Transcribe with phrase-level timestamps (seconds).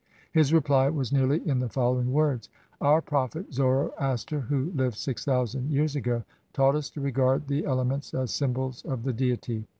[0.31, 2.49] His reply was nearly in the following words:
[2.81, 7.85] "Our Prophet Zoroaster, who lived six thousand years ago, taught us to regard the ele
[7.85, 9.67] ments as symbols of the Deity.